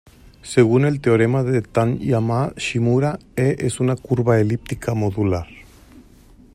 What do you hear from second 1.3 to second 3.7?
de Taniyama-Shimura, "E"